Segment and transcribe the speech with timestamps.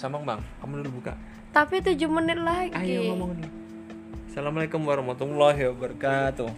[0.00, 1.12] Sambung bang, kamu dulu buka.
[1.52, 2.72] Tapi 7 menit lagi.
[2.72, 3.50] Ayo ngomong dulu.
[4.32, 6.48] Assalamualaikum warahmatullahi wabarakatuh.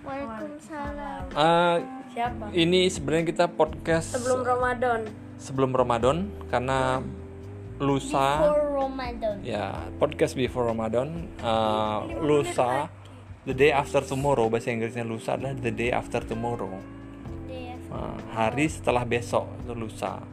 [0.00, 1.20] Waalaikumsalam.
[1.36, 1.76] Ah,
[2.08, 2.48] Siapa?
[2.56, 5.00] ini sebenarnya kita podcast Sebelum Ramadan.
[5.36, 6.16] sebelum Ramadan
[6.48, 7.04] karena
[7.76, 9.44] lusa For Ramadan.
[9.44, 12.88] ya podcast before Ramadan uh, lusa
[13.44, 16.72] the day after tomorrow bahasa Inggrisnya lusa adalah the day after tomorrow.
[17.92, 20.24] Uh, hari setelah besok itu lusa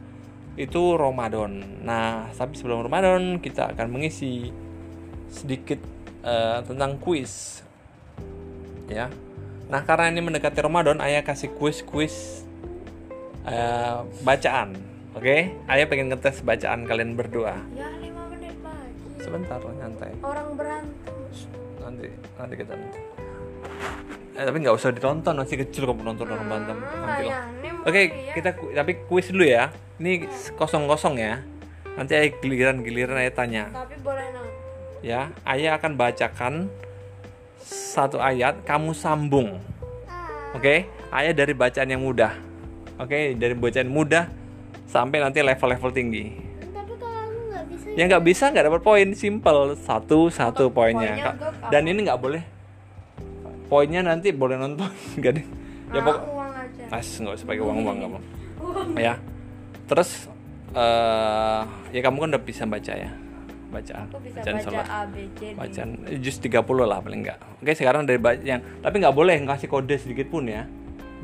[0.54, 1.82] itu Ramadan.
[1.82, 4.54] Nah tapi sebelum Ramadan kita akan mengisi
[5.30, 5.82] sedikit
[6.22, 7.62] uh, tentang kuis.
[8.86, 9.10] Ya.
[9.66, 12.46] Nah karena ini mendekati Ramadan ayah kasih kuis-kuis
[13.46, 14.78] uh, bacaan.
[15.14, 15.54] Oke?
[15.70, 17.58] Ayah pengen ngetes bacaan kalian berdua.
[17.74, 19.22] Ya 5 menit lagi.
[19.22, 20.10] sebentar nyantai.
[20.22, 21.14] Orang berantem.
[21.84, 22.08] nanti
[22.40, 22.72] nanti kita
[24.34, 26.78] eh, tapi nggak usah ditonton masih kecil kok nonton orang berantem.
[26.80, 27.44] nanti lah.
[27.84, 28.00] oke
[28.32, 29.68] kita ku- tapi kuis dulu ya
[30.00, 30.26] ini
[30.58, 31.42] kosong kosong ya.
[31.94, 33.64] Nanti ayah giliran giliran ayah tanya.
[33.70, 34.48] Tapi boleh nang.
[35.04, 36.54] ya ayah akan bacakan
[37.64, 39.60] satu ayat kamu sambung.
[40.56, 40.88] Oke?
[41.14, 42.34] Ayah dari bacaan yang mudah.
[42.98, 43.38] Oke?
[43.38, 44.26] Dari bacaan mudah
[44.90, 46.24] sampai nanti level-level tinggi.
[46.74, 49.08] Tapi kalau aku nggak bisa yang nggak bisa nggak dapat poin.
[49.14, 49.78] Simple.
[49.78, 51.14] Satu satu poinnya.
[51.14, 52.42] poinnya dan ini nggak boleh.
[53.70, 54.86] Poinnya nanti boleh nonton.
[55.18, 55.46] Nggak deh
[55.94, 56.82] ya Ah, pokok uang aja.
[56.90, 58.22] As nggak usah pakai uang uang nggak mau
[58.98, 59.14] ya
[59.84, 60.28] terus
[60.74, 61.62] eh
[61.94, 63.10] ya kamu kan udah bisa baca ya?
[63.70, 64.86] Bacaan Aku bisa bacaan baca sholat.
[64.86, 65.58] A B C D.
[65.58, 69.66] bacaan eh, jus 30 lah paling enggak oke sekarang dari yang tapi nggak boleh ngasih
[69.70, 70.66] kode sedikit pun ya.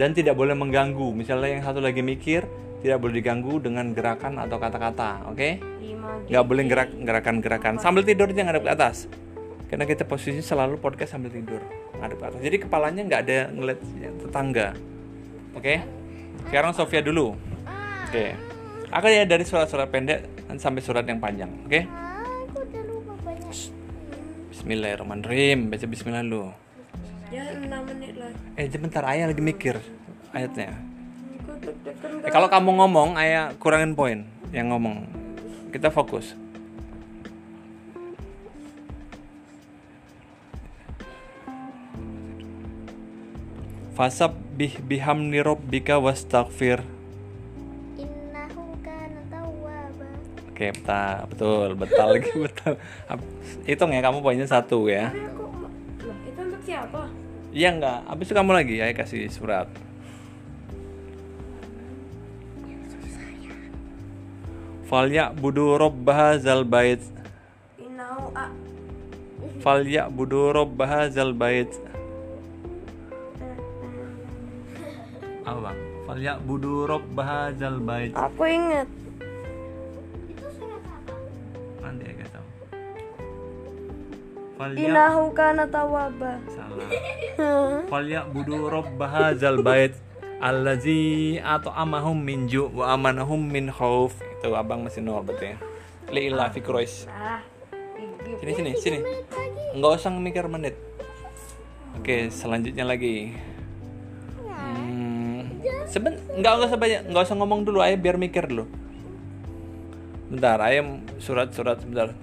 [0.01, 1.13] Dan tidak boleh mengganggu.
[1.13, 2.49] Misalnya yang satu lagi mikir
[2.81, 5.61] tidak boleh diganggu dengan gerakan atau kata-kata oke?
[5.61, 7.77] 5 nggak boleh gerak gerakan-gerakan.
[7.77, 8.97] Sambil tidur jangan ngadep ke atas.
[9.69, 11.61] Karena kita posisi selalu podcast sambil tidur
[12.01, 12.41] ngadep ke atas.
[12.41, 13.79] Jadi kepalanya nggak ada ngeliat
[14.25, 14.69] tetangga
[15.53, 15.75] oke?
[16.49, 17.37] Sekarang Sofia dulu.
[18.09, 18.50] Oke
[18.91, 20.27] aku ya dari surat-surat pendek
[20.59, 21.81] sampai surat yang panjang oke?
[21.87, 23.55] Ah, aku udah lupa banyak.
[24.51, 25.71] Bismillahirrahmanirrahim.
[25.71, 26.51] Baca Bismillah dulu.
[27.31, 28.35] Ya 6 menit lagi.
[28.59, 29.79] eh sebentar ayah lagi mikir
[30.35, 30.75] ayatnya.
[32.27, 35.07] Eh, kalau kamu ngomong ayah kurangin poin yang ngomong.
[35.71, 36.35] Kita fokus.
[43.95, 46.81] Fasab bih bihamni rabbika wastaghfir.
[50.61, 52.77] Oke, betul, betul, betul lagi betul.
[53.65, 55.09] Hitung ya kamu poinnya satu ya.
[55.09, 55.49] Tapi aku
[56.29, 57.09] itu untuk siapa?
[57.49, 58.05] Iya enggak?
[58.05, 59.73] Habis itu kamu lagi, ayah kasih surat.
[64.85, 67.01] Falya budu robbaha zal bait.
[69.65, 71.73] Falya budu robbaha zal bait.
[75.49, 75.79] Apa bang?
[76.05, 78.13] Falya budu robbaha zal bait.
[78.13, 79.01] Aku ingat.
[84.61, 86.37] Innahu kana tawwaba.
[86.53, 86.89] salah.
[87.93, 89.97] Falya budu robbaha zal bait.
[90.41, 94.13] Allazi at'amahum min ju' wa amanahum min khauf.
[94.37, 95.57] Itu abang masih nol berarti ya.
[96.13, 97.09] Li illa fi Quraisy.
[97.09, 97.41] Ah.
[98.41, 98.99] Sini sini sini.
[99.73, 100.77] Enggak usah mikir menit.
[101.97, 103.37] Oke, selanjutnya lagi.
[104.45, 108.65] Hmm, seben enggak enggak usah banyak, enggak usah ngomong dulu, ayo biar mikir dulu.
[110.33, 112.17] Bentar, ayo surat-surat sebentar.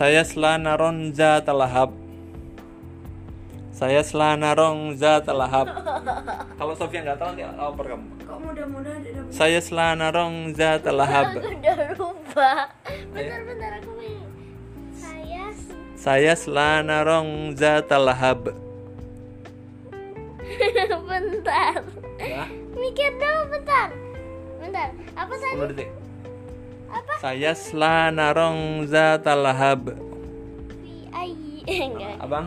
[0.00, 1.92] Saya selanaron zat lahab.
[3.68, 5.68] Saya selanaron zat lahab.
[6.56, 8.08] Kalau Sofia nggak tahu nanti oper kamu.
[8.24, 11.36] Kok mudah-mudahan tidak Saya selanaron zat lahab.
[11.36, 12.72] Aku udah lupa.
[13.12, 14.24] Bentar-bentar aku mau.
[14.96, 15.52] Saya
[16.00, 18.40] Saya selanarong zat lahab.
[21.12, 21.80] bentar.
[22.16, 23.92] Ya, Mikir dulu bentar.
[24.64, 24.96] Bentar.
[25.12, 25.60] Apa tadi?
[25.60, 25.99] 10 detik.
[26.90, 27.12] Apa?
[27.22, 29.94] Saya selanarong zat lahab.
[30.82, 31.32] Fi ai.
[31.88, 32.16] Enggak.
[32.18, 32.46] Abang?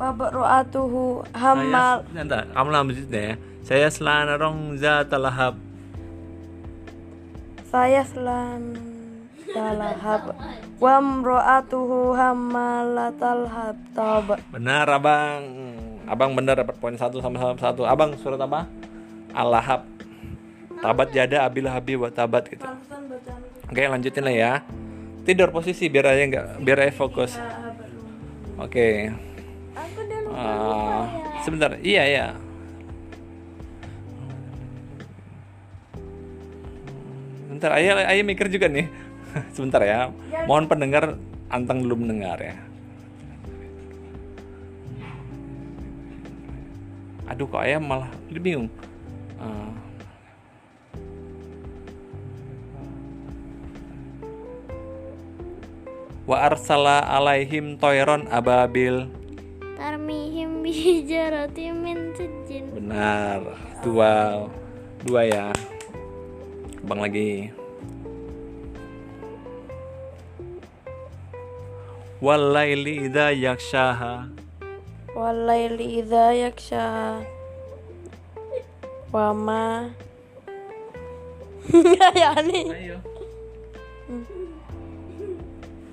[0.00, 2.02] Wabak ru'atuhu hamal.
[2.08, 3.34] Saya, Bentar, kamu lanjut deh ya.
[3.60, 5.54] Saya selanarong zat lahab.
[7.70, 8.74] Saya selan
[9.54, 10.34] talahab.
[10.82, 14.40] Wa mro'atuhu hamalatal hatab.
[14.50, 15.44] Benar, abang.
[16.10, 17.86] Abang benar dapat poin satu sama sama satu.
[17.86, 18.66] Abang surat apa?
[19.30, 19.86] Al-Lahab.
[20.80, 22.64] Tabat jada abil habi wa tabat gitu.
[23.70, 24.52] Oke, lanjutin lah ya.
[25.22, 27.38] Tidur posisi biar aja nggak biar aja fokus.
[28.58, 29.14] Oke.
[29.78, 30.42] Aku udah lupa.
[30.42, 31.02] Ah,
[31.46, 31.70] sebentar.
[31.78, 32.26] Iya, iya.
[37.46, 38.90] Sebentar, ayah, ayah mikir juga nih.
[39.54, 40.10] Sebentar ya.
[40.50, 41.04] Mohon pendengar
[41.46, 42.58] anteng dulu mendengar ya.
[47.30, 48.66] Aduh, kok ayah malah bingung.
[49.38, 49.89] Ah.
[56.30, 59.10] Wa arsala alaihim toiron ababil.
[59.74, 62.70] Tarmihim bijaratim min sijin.
[62.70, 63.58] Benar.
[63.82, 64.46] Dua.
[65.02, 65.50] Dua ya.
[66.86, 67.50] Bang lagi.
[72.22, 74.30] Walaili idza yakshaha.
[75.18, 76.86] Walaili idza yaksha.
[79.10, 79.90] Wama.
[82.22, 82.70] ya nih.
[82.70, 82.98] Ayo.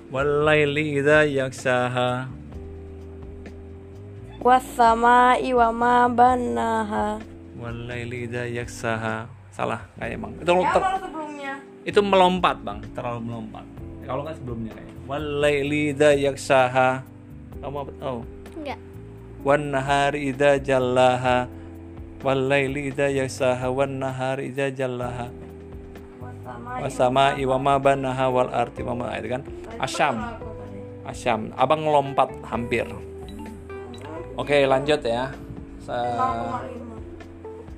[0.08, 2.32] Walaili idza yakshaha.
[4.40, 7.20] Wasama'i wama banaha.
[7.60, 9.28] Walaili idza yaksaha.
[9.52, 10.32] Salah kayaknya bang.
[10.40, 11.52] Itu ter- sebelumnya?
[11.84, 13.64] itu melompat bang, terlalu melompat.
[14.08, 14.92] Kalau nggak sebelumnya kayak.
[15.04, 16.88] Walaili idza yaksaha.
[17.60, 17.92] Kamu apa?
[18.00, 18.24] Oh.
[18.56, 18.80] Enggak.
[19.44, 21.44] Wan nahari idza jallaha.
[22.24, 25.28] Walaili idza yaksaha wan nahari idza jallaha.
[26.78, 29.42] Wasama iwama banaha wal arti wama itu kan?
[29.78, 30.14] Asyam.
[31.04, 31.40] asyam.
[31.54, 32.84] Abang lompat hampir.
[34.34, 35.32] Oke lanjut ya.
[35.82, 36.60] Sa-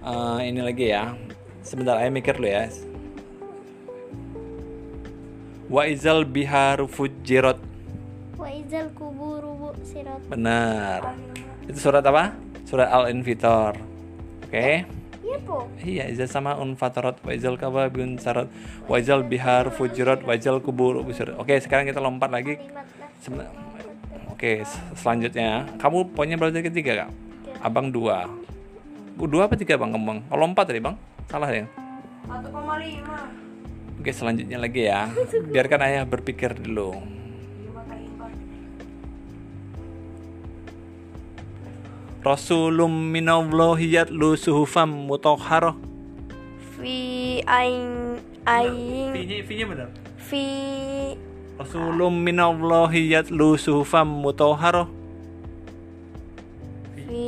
[0.00, 1.12] Eh, ini lagi ya.
[1.60, 2.72] Sebentar ayo mikir dulu ya.
[5.70, 7.60] Wa izal biharu fujirat
[8.34, 10.18] Wa izal kuburu sirat.
[10.26, 11.14] benar.
[11.68, 12.34] Itu surat apa?
[12.66, 13.76] Surat al infitor
[14.48, 14.56] oke.
[14.58, 14.82] Iya
[15.38, 15.68] po.
[15.80, 18.50] iya izal sama unfatarat wa izal kababun sarat
[18.84, 22.58] wa izal bihar fujirat wa izal kubur busirat oke sekarang kita lompat lagi.
[23.20, 23.46] Seben-
[24.30, 24.64] Oke,
[24.96, 27.10] selanjutnya kamu poinnya berarti ketiga kak?
[27.60, 28.24] Abang dua.
[29.12, 29.92] Bu, Dua apa tiga bang?
[29.92, 30.24] Kembang.
[30.24, 30.96] Kalau empat tadi bang?
[31.28, 31.68] Salah ya?
[32.24, 34.00] 1,5.
[34.00, 35.12] Oke, selanjutnya lagi ya.
[35.52, 37.19] Biarkan ayah berpikir dulu.
[42.20, 45.72] Rasulum minallahi yatlu suhufam mutahharah.
[46.76, 49.88] Fi ain ain V-nya, V-nya benar.
[50.20, 50.44] fi
[51.56, 54.84] Rasulum minallahi yatlu suhufam mutahharah.
[57.08, 57.24] fi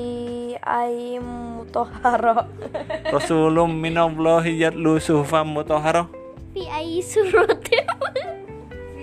[0.61, 1.25] ain
[1.57, 2.45] mutahhara.
[3.17, 6.05] Rasulum minallahi yatlu suhufam mutahharah.
[6.53, 7.65] Fi ayi surat.
[7.65, 7.81] Fi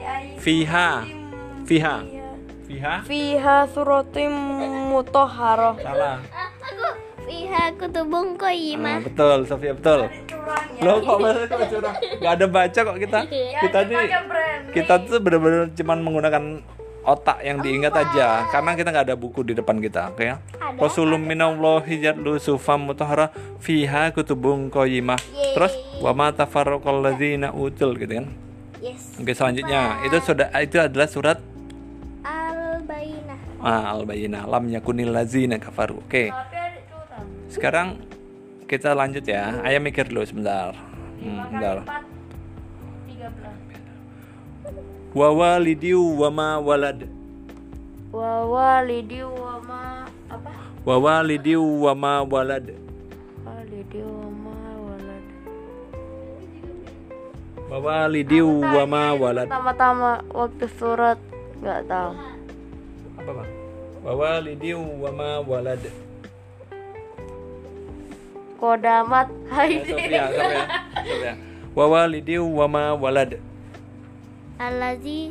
[0.06, 0.90] ain Fiha.
[1.66, 2.19] Fiha.
[2.70, 3.02] Fiha.
[3.02, 4.30] fiha suratim
[4.88, 5.74] mutahhara.
[5.82, 6.22] Salah.
[6.22, 6.86] Aku
[7.26, 9.02] fiha kutubung Ah, qayyimah.
[9.02, 10.06] betul, Sofia betul.
[10.80, 11.96] Lo kok bahasa kok curang?
[11.98, 13.20] Gak ada baca kok kita.
[13.60, 14.06] Kita nih
[14.70, 16.44] kita tuh bener-bener cuman menggunakan
[17.02, 20.38] otak yang diingat aja karena kita nggak ada buku di depan kita oke ya
[20.78, 25.18] Rasulum minallahi yatlu sufam mutahhara fiha kutubung qayyimah
[25.58, 28.28] terus wa ma tafarraqal ladzina utul gitu kan
[28.80, 29.18] Yes.
[29.18, 31.38] oke selanjutnya itu sudah itu adalah surat
[33.00, 34.44] Al Bainah.
[34.44, 36.04] ah, al lam yakunil ladzina kafaru.
[36.04, 36.32] Oke.
[37.48, 37.96] Sekarang
[38.68, 39.64] kita lanjut ya.
[39.64, 40.76] Ayah mikir dulu sebentar.
[41.20, 41.84] Hmm, bentar.
[45.10, 47.10] wa walidiu wa ma walad.
[48.14, 50.52] Wa walidi wa ma apa?
[50.86, 52.78] wa walidiu wa ma walad.
[53.42, 55.26] Walidi wa ma walad.
[57.70, 59.48] wa walidiu wa ma walad.
[59.50, 61.18] Pertama-tama waktu surat
[61.58, 62.39] nggak tahu.
[63.30, 63.52] Apa bang?
[64.02, 65.84] Wa walidiu wa ma walad.
[68.58, 69.28] Kodamat.
[69.30, 69.74] Ya, hai.
[69.86, 70.64] Sofia Sofia
[71.06, 71.34] Sofia.
[71.78, 73.38] Wa walidiu wa ma walad.
[74.58, 75.30] Allazi.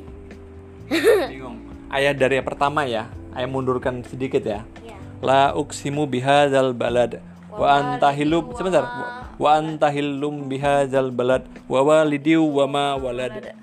[1.27, 1.59] Bingung.
[1.91, 3.11] Ayah dari yang pertama ya.
[3.35, 4.63] Ayah mundurkan sedikit ya.
[4.87, 4.97] Ya.
[5.19, 7.19] la uksimu bihadzal balad.
[7.51, 8.87] Wa antahilum sebentar.
[9.35, 11.43] wa antahilum bihadzal balad.
[11.67, 13.59] Wa walidiu wa ma walad.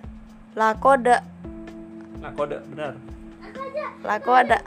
[0.55, 1.23] Lakoda,
[2.19, 3.14] nakoda benar
[4.03, 4.59] lakoda.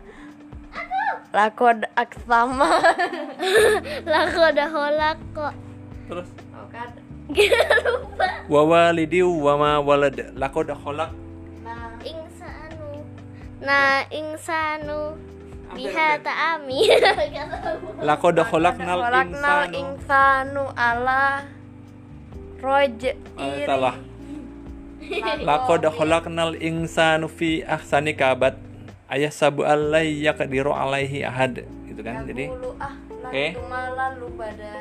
[1.33, 2.69] Lakoda aksama.
[4.13, 5.47] Lakoda holako.
[6.09, 6.29] terus
[7.85, 8.25] Lupa.
[8.49, 11.13] wa walidiu wa ma walad laqad khalaq
[12.01, 13.05] Insanu.
[13.61, 15.13] Nah, insanu
[15.77, 16.89] biha ta'ami.
[18.01, 21.45] laqad khalaqnal Kolaknal insanu insanu ala
[22.65, 23.01] roj
[23.37, 24.01] Eh, salah
[25.45, 28.57] laqad khalaqnal insanu fi ahsani kabad
[29.09, 32.29] ayah sabu alai yaqdiru alaihi ahad gitu kan?
[32.29, 32.95] Jadi Dulu ah,
[33.29, 33.57] Oke.
[33.73, 34.73] lalu pada.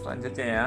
[0.00, 0.66] selanjutnya ya.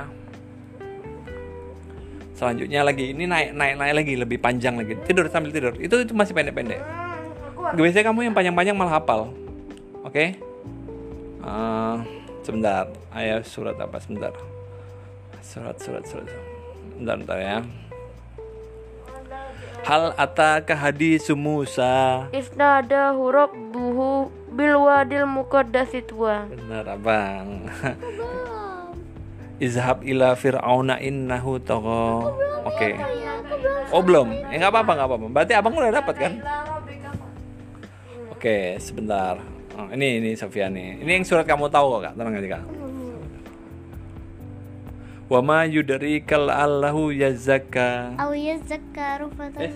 [2.33, 4.98] Selanjutnya lagi ini naik naik naik lagi lebih panjang lagi.
[5.05, 5.74] Tidur sambil tidur.
[5.77, 6.81] Itu itu masih pendek-pendek.
[7.77, 9.31] Biasanya kamu yang panjang-panjang malah hafal.
[10.03, 10.36] Oke?
[11.43, 11.95] Eh,
[12.43, 12.89] sebentar.
[13.13, 14.01] Ayah surat apa?
[14.01, 14.33] Sebentar.
[15.39, 16.27] Surat surat surat.
[16.98, 17.57] Bentar bentar ya
[19.83, 26.47] hal ataka hadisu Musa Isnada huruf buhu bil wadil muqaddasi tua.
[26.47, 27.67] benar abang
[29.65, 32.31] izhab ila fir'auna innahu tagha
[32.67, 33.23] oke aku
[33.93, 34.33] Oh belum?
[34.49, 35.25] Ya nggak apa-apa nggak apa-apa.
[35.29, 36.33] Berarti abang udah dapat kan?
[38.33, 39.37] Oke, sebentar.
[39.77, 41.05] Oh, ini ini Sofia nih.
[41.05, 42.13] Ini yang surat kamu tahu kok kak.
[42.17, 42.63] Tenang aja kak.
[45.33, 48.13] Wa ma yudrikal allahu yazakka.
[48.21, 49.73] Aw yazakkaru fatan Eh.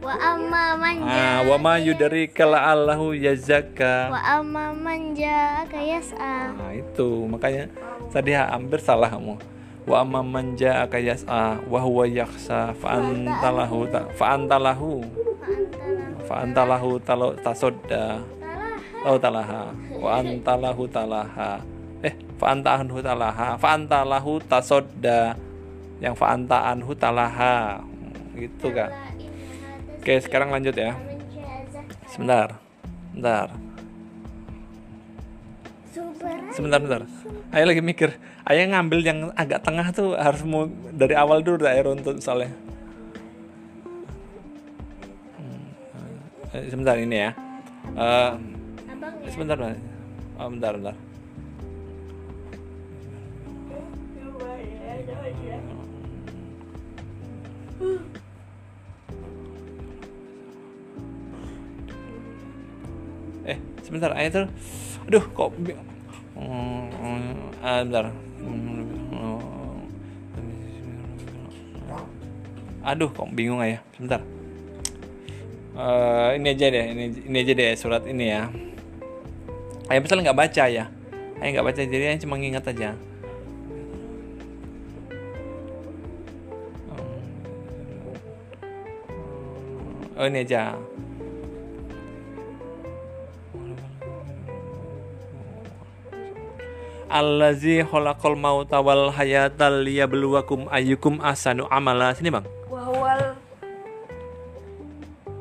[0.00, 4.08] Wa amma man Ah, wa ma yudrikal allahu yazakka.
[4.08, 6.56] Wa amma man ja'aka yas'a.
[6.56, 7.28] Nah, itu.
[7.28, 7.68] Makanya
[8.08, 9.36] tadi hampir salah kamu.
[9.84, 15.04] Wa amma man ja'aka yas'a wa huwa yakhsha fa antalahu ta fa antalahu
[16.24, 18.24] fa antalahu talo tasodda.
[19.04, 19.68] Lau talaha.
[20.00, 21.60] Wa antalahu talaha
[22.00, 23.56] eh fa anta anhu talaha.
[23.60, 25.36] Fa antalahu tasodda.
[26.00, 27.84] Yang fa anta anhu talaha.
[28.36, 28.90] Gitu kak.
[30.00, 30.96] Oke sekarang lanjut ya.
[32.08, 32.56] Sebentar
[33.12, 33.48] sebentar.
[36.50, 37.02] Sebentar sebentar.
[37.52, 38.16] Ayah lagi mikir.
[38.48, 42.50] Ayah ngambil yang agak tengah tuh harus mau dari awal dulu Ayah runtut soalnya.
[45.36, 47.30] Hmm, eh, sebentar ini ya.
[47.92, 48.38] Ya?
[49.30, 49.78] sebentar Mas.
[50.40, 51.09] oh, bentar bentar
[63.90, 64.46] sebentar ayah tuh
[65.10, 65.50] aduh kok
[66.40, 68.08] Hmm, ah, bentar.
[72.80, 74.24] Aduh kok bingung ayah sebentar.
[75.76, 78.48] Eh, ini aja deh ini ini aja deh surat ini ya.
[79.92, 80.84] Ayah misalnya nggak baca ya?
[81.44, 82.96] Ayah nggak baca jadi ayah cuma ngingat aja.
[90.16, 90.72] Oh ini aja.
[97.10, 102.14] Allazi khalaqal mauta wal hayata liyabluwakum ayyukum ahsanu amala.
[102.14, 102.46] Sini, Bang.
[102.70, 103.34] Wahwal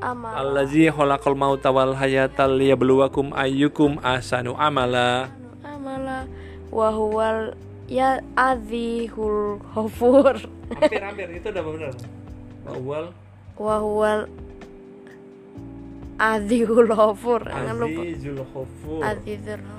[0.01, 0.33] amal.
[0.33, 5.29] Allazi khalaqal mauta wal hayata liyabluwakum ayyukum ahsanu amala.
[5.61, 6.25] amala
[6.73, 7.53] wahwal
[7.89, 10.37] ya azihul ghafur
[10.69, 11.93] Hampir hampir itu udah benar.
[12.69, 13.05] Awal
[13.57, 14.21] wahwal
[16.21, 19.01] azihul ghafur jangan lupa Azizul Ghafur.
[19.01, 19.78] azizul ghafur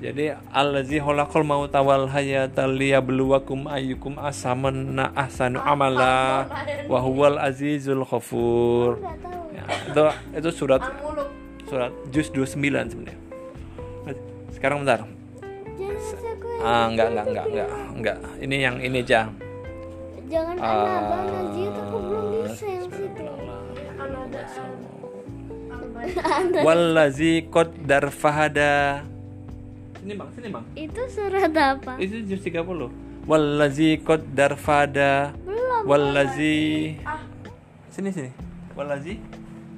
[0.00, 6.48] Jadi allazi khalaqal mauta wal hayata liyabluwakum ayyukum ahsanu ahsanu amala
[6.88, 8.96] wa huwal azizul ghafur.
[9.52, 10.04] Ya, itu
[10.40, 10.80] itu surat
[11.68, 12.56] surat juz 29
[12.88, 13.20] sebenarnya.
[14.56, 15.04] Sekarang bentar.
[15.04, 15.20] Aku
[16.64, 18.16] Ah, enggak enggak enggak enggak enggak.
[18.40, 19.28] Ini yang ini aja.
[20.32, 23.24] Jangan Ah, anak aku belum bisa yang situ
[26.64, 29.04] Wallazi qaddar fahada.
[30.00, 30.64] Sini Bang, sini Bang.
[30.72, 32.00] Itu surat apa?
[32.00, 32.88] Itu juz 30.
[33.28, 35.36] Wallazi qaddar fahada.
[35.44, 36.96] Belum Wallazi
[37.92, 38.30] Sini sini.
[38.72, 39.20] Wallazi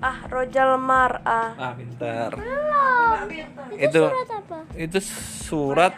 [0.03, 2.35] ah rojal mar'ah Ah, pintar.
[2.35, 3.27] Belum
[3.79, 4.59] Itu, Itu surat apa?
[4.75, 4.99] itu
[5.47, 5.93] surat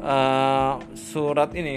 [0.00, 1.74] eh, surat ini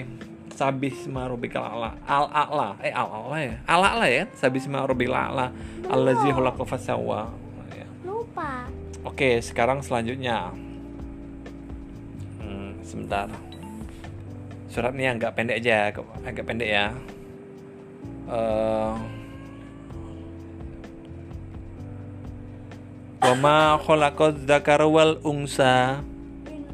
[0.55, 1.91] Sabisma Rabbikal A'la.
[2.05, 2.69] Al A'la.
[2.85, 3.55] Eh Al A'la ya.
[3.65, 4.23] Al A'la ya.
[4.37, 5.47] Sabisma Rabbikal A'la.
[5.89, 6.63] Allazi khalaqa.
[7.75, 7.87] Ya.
[8.05, 8.67] Lupa
[9.01, 10.53] Oke, sekarang selanjutnya.
[12.91, 13.31] Sebentar.
[14.67, 15.95] Surat ini agak pendek aja,
[16.27, 16.91] agak pendek ya.
[18.27, 18.95] Eh,
[23.21, 26.01] Wama khalaqaz dzakara wal unsa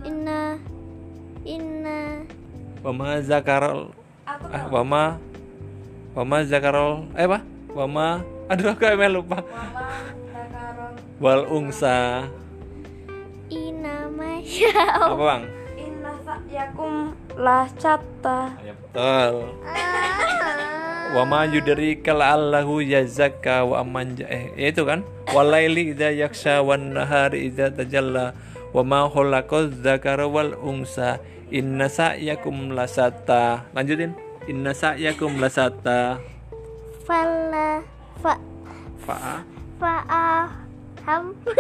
[0.07, 0.55] Inna
[1.43, 2.24] Inna
[2.79, 3.91] Wama zakaral
[4.24, 5.19] ah, Wama
[6.15, 7.43] Wama zakaral Eh apa?
[7.75, 9.43] Wama Aduh aku emang lupa
[11.19, 12.31] Wal unsa
[13.51, 15.43] Inna Masya Apa bang?
[16.47, 19.51] Inna sa'yakum la catta Ya betul.
[21.15, 25.07] Wama yudrika la'allahu yazakka wa amman ja- eh ya itu kan?
[25.31, 28.35] Walaili idza yaksha wan nahari idza tajalla
[28.75, 34.11] wa ma khalaqaz dzakara wal unsa inna sa'yakum lasata lanjutin.
[34.51, 36.19] Inna sa'yakum lasata
[37.07, 37.79] Fala
[38.19, 38.35] Fa
[39.03, 39.43] fa
[39.79, 41.23] Fa'aham.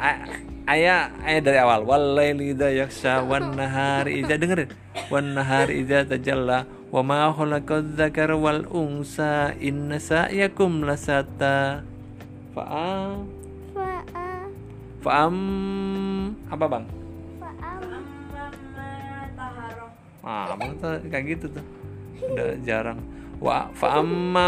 [0.00, 1.82] A- ayah ayah dari awal.
[1.82, 4.70] Walaili idza yaksha wan nahari idza dengerin
[5.10, 11.82] wan nahari idza tajalla wa ma khalaqaz dzakara wal unsa inna sa'yakum lasata.
[12.54, 12.64] Fa
[13.74, 14.30] Fa'a
[15.00, 15.36] Fa'am.
[16.52, 16.84] Apa bang?
[17.40, 17.82] Fa'am.
[20.20, 21.64] Ah, tuh kayak gitu tuh.
[22.30, 23.00] Udah jarang.
[23.40, 23.72] Wa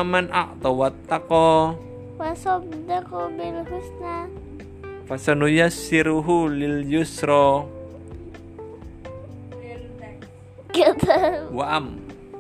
[0.04, 1.72] man a'ta wattaqa.
[2.20, 4.28] Wasobdaku bil husna
[5.08, 7.66] fasanuyassiruhu lil yusra
[10.72, 11.86] Kata wa am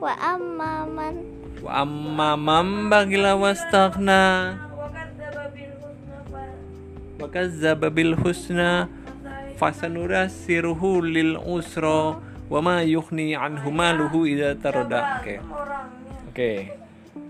[0.00, 1.14] wa amman
[1.62, 4.56] Wa amma man bagila wastaghna
[7.22, 8.90] wa kazzaba bil husna
[9.62, 12.18] fasanurassiruhu lil usra
[12.50, 15.22] wa ma yughni anhu maluhu idza tarada.
[15.22, 15.38] Oke.
[16.34, 16.50] Oke.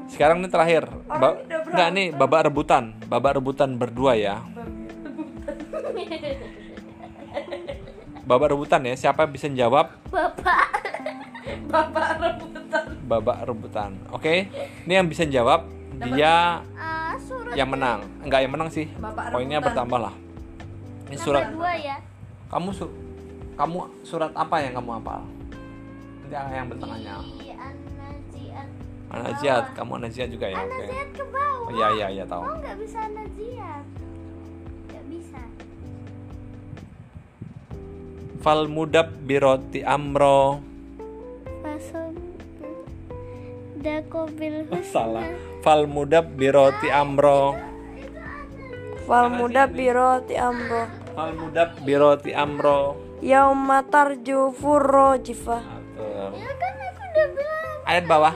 [0.08, 0.88] Sekarang ini terakhir.
[1.04, 2.96] Ba enggak nih babak rebutan.
[3.04, 4.40] Babak rebutan berdua ya.
[8.22, 8.94] Babak rebutan ya.
[8.94, 9.92] Siapa bisa jawab?
[10.08, 10.68] bapak
[13.10, 13.98] Babak rebutan.
[14.10, 14.48] Oke.
[14.86, 15.68] Ini yang bisa jawab
[16.00, 16.62] dia
[17.20, 18.00] surat yang menang.
[18.24, 18.86] Enggak yang menang sih.
[19.32, 20.14] Poinnya bertambah lah.
[21.12, 21.96] Ini surat dua ya
[22.48, 22.96] kamu su-
[23.56, 25.24] kamu surat apa yang kamu hafal?
[26.24, 27.16] Nanti yang bertengahnya.
[29.12, 30.56] anaziat kamu Anaziat juga ya?
[30.56, 32.48] Anaziat ke bawah Oh iya iya iya tahu.
[32.48, 33.84] oh nggak bisa anaziat
[38.42, 40.58] Fal mudab biroti amro.
[43.82, 45.26] Dakobil husna Salah.
[45.62, 47.54] Fal mudab biroti amro.
[49.02, 52.94] Fal muda biro ti amro Fal mudab biroti amro.
[53.18, 56.38] Yauma tarju furro jifa Betul.
[56.38, 58.34] ya kan aku udah bilang Ayat bawah.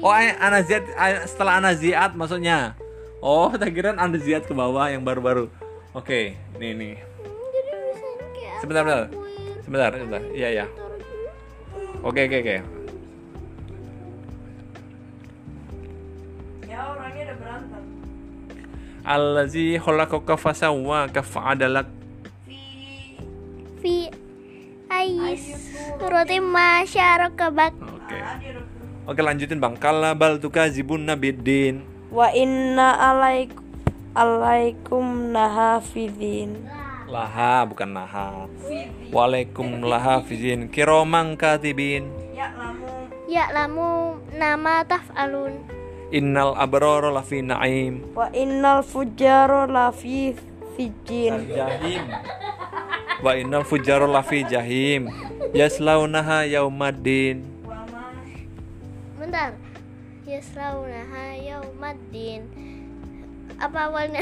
[0.00, 0.84] Oh, ayat Anaziat
[1.28, 2.72] setelah Anaziat maksudnya.
[3.20, 5.52] Oh, tak kira Anaziat ke bawah yang baru-baru.
[5.92, 7.09] Oke, nih nih.
[8.60, 9.08] Sebentar, sebentar.
[9.64, 10.22] Sebentar, sebentar.
[10.36, 10.66] Iya, iya.
[12.04, 12.56] Oke, oke, oke.
[16.68, 17.82] Ya orangnya udah berantem
[19.00, 21.88] Allazi khalaqaka fasawwaka fa'adalak.
[23.80, 24.12] fi
[24.92, 28.18] ayis roti masyarakabak Oke.
[29.08, 29.80] Oke, lanjutin Bang.
[29.80, 31.80] Kala bal tukazibun nabiddin.
[32.12, 33.56] Wa inna alaik
[34.12, 36.68] alaikum nahafidin
[37.10, 38.46] Laha bukan naha.
[39.10, 42.06] Waalaikum laha fizin kiromang katibin.
[43.30, 45.54] ya lamu nama taf'alun
[46.10, 48.02] Innal abrara lafi na'im.
[48.14, 50.34] Wa innal fujjaro lafi
[50.74, 52.06] sijin Jahim.
[53.22, 55.10] Wa innal fujjara lafi jahim.
[55.54, 57.42] Yaslaunaha yaumaddin.
[59.30, 59.54] bentar
[60.26, 62.42] yaslaunaha yaumaddin
[63.60, 64.20] apa awalnya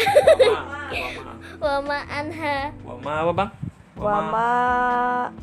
[1.63, 3.51] wa ma anha Wa ma apa, Bang?
[3.99, 4.51] Wa ma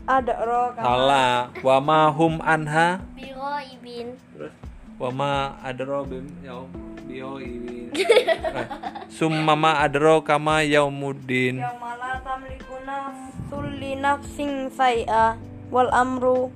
[0.08, 1.52] adro Salah.
[1.60, 3.04] Wa ma hum anha.
[3.16, 4.54] biroibin Terus
[4.96, 6.72] wa ma adro bim yaum
[7.04, 7.92] bio ibin.
[8.56, 8.68] Eh,
[9.12, 11.60] Summa ma adro kama yaumuddin.
[11.60, 15.36] Yauma la tamliku nafsun li nafsin say'a
[15.72, 16.48] wal amru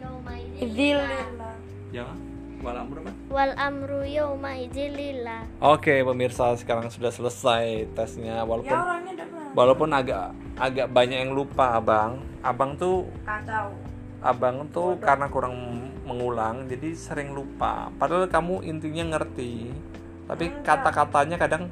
[0.00, 1.56] yaumaidin idzilillah
[1.92, 2.31] Jangan.
[2.62, 3.12] Wal amru apa?
[3.26, 5.42] wal amru yaumaidin lillah.
[5.58, 8.46] Oke pemirsa sekarang sudah selesai tesnya.
[8.46, 12.22] Walaupun berantem walaupun agak agak banyak yang lupa abang.
[12.46, 13.74] Abang tuh Kacau.
[14.22, 15.58] Abang tuh karena kurang
[16.06, 17.90] mengulang jadi sering lupa.
[17.98, 19.74] Padahal kamu intinya ngerti
[20.22, 21.66] tapi kata-katanya kadang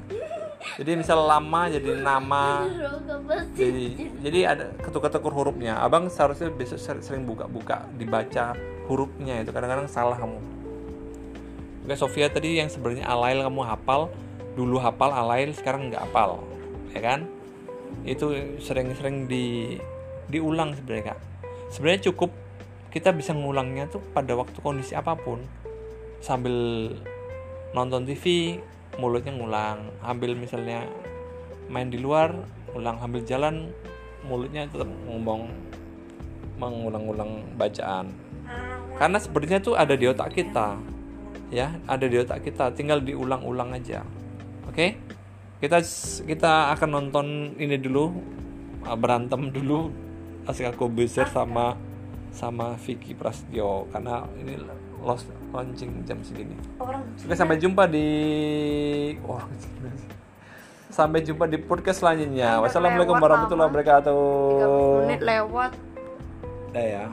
[0.76, 2.66] jadi misal lama jadi nama.
[3.54, 5.78] Jadi jadi ada ketuk-ketuk hurufnya.
[5.78, 8.58] Abang seharusnya besok ser- sering buka-buka dibaca
[8.90, 9.54] hurufnya itu.
[9.54, 10.59] Kadang-kadang salah kamu
[11.80, 14.12] Oke Sofia tadi yang sebenarnya alail kamu hafal
[14.52, 16.44] dulu hafal alail sekarang nggak hafal
[16.92, 17.26] ya kan?
[18.02, 19.76] Itu sering-sering di
[20.30, 21.20] diulang sebenarnya kak.
[21.70, 22.30] Sebenarnya cukup
[22.90, 25.42] kita bisa ngulangnya tuh pada waktu kondisi apa pun.
[26.20, 26.90] Sambil
[27.72, 28.58] nonton TV
[28.98, 29.94] mulutnya ngulang.
[30.02, 30.84] Ambil misalnya
[31.70, 32.34] main di luar
[32.74, 33.70] ulang ambil jalan
[34.26, 35.50] mulutnya tetap ngomong
[36.60, 38.12] mengulang-ulang bacaan.
[39.00, 40.76] Karena sebenarnya tuh ada di otak kita
[41.50, 42.72] ya ada di otak kita.
[42.72, 44.06] Tinggal diulang-ulang aja.
[44.70, 44.96] Oke?
[45.60, 45.82] Kita
[46.24, 47.26] kita akan nonton
[47.60, 48.08] ini dulu
[48.86, 49.92] uh, berantem dulu
[50.48, 51.76] Aska Kobeser sama
[52.32, 53.90] sama Vicky Prasetyo.
[53.92, 54.56] Karena ini
[55.02, 56.56] lost launching jam segini.
[56.80, 58.08] Oke sampai jumpa di
[59.26, 59.42] oh,
[60.96, 62.62] sampai jumpa di podcast selanjutnya.
[62.64, 64.22] Wassalamualaikum warahmatullahi wabarakatuh.
[65.04, 65.72] Menit lewat.
[66.70, 67.10] Ya